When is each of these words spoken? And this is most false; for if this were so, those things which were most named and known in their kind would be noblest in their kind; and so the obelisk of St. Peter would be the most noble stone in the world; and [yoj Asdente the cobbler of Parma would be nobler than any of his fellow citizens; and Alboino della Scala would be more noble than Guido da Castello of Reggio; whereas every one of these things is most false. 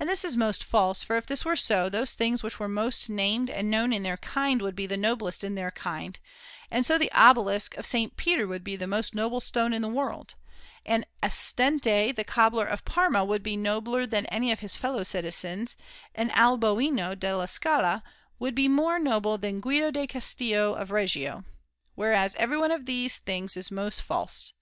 And 0.00 0.08
this 0.08 0.24
is 0.24 0.34
most 0.34 0.64
false; 0.64 1.02
for 1.02 1.14
if 1.16 1.26
this 1.26 1.44
were 1.44 1.56
so, 1.56 1.90
those 1.90 2.14
things 2.14 2.42
which 2.42 2.58
were 2.58 2.70
most 2.70 3.10
named 3.10 3.50
and 3.50 3.70
known 3.70 3.92
in 3.92 4.02
their 4.02 4.16
kind 4.16 4.62
would 4.62 4.74
be 4.74 4.86
noblest 4.86 5.44
in 5.44 5.56
their 5.56 5.70
kind; 5.70 6.18
and 6.70 6.86
so 6.86 6.96
the 6.96 7.12
obelisk 7.12 7.76
of 7.76 7.84
St. 7.84 8.16
Peter 8.16 8.46
would 8.46 8.64
be 8.64 8.76
the 8.76 8.86
most 8.86 9.14
noble 9.14 9.40
stone 9.40 9.74
in 9.74 9.82
the 9.82 9.90
world; 9.90 10.36
and 10.86 11.04
[yoj 11.22 11.28
Asdente 11.28 12.16
the 12.16 12.24
cobbler 12.24 12.64
of 12.64 12.86
Parma 12.86 13.26
would 13.26 13.42
be 13.42 13.58
nobler 13.58 14.06
than 14.06 14.24
any 14.32 14.52
of 14.52 14.60
his 14.60 14.74
fellow 14.74 15.02
citizens; 15.02 15.76
and 16.14 16.30
Alboino 16.30 17.14
della 17.14 17.46
Scala 17.46 18.02
would 18.38 18.54
be 18.54 18.68
more 18.68 18.98
noble 18.98 19.36
than 19.36 19.60
Guido 19.60 19.90
da 19.90 20.06
Castello 20.06 20.72
of 20.72 20.90
Reggio; 20.90 21.44
whereas 21.94 22.36
every 22.36 22.56
one 22.56 22.70
of 22.70 22.86
these 22.86 23.18
things 23.18 23.54
is 23.54 23.70
most 23.70 24.00
false. 24.00 24.54